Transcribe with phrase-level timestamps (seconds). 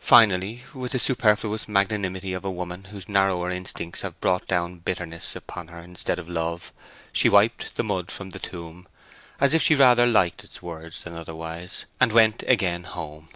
[0.00, 5.36] Finally, with the superfluous magnanimity of a woman whose narrower instincts have brought down bitterness
[5.36, 6.72] upon her instead of love,
[7.12, 8.88] she wiped the mud spots from the tomb
[9.38, 13.28] as if she rather liked its words than otherwise, and went again home.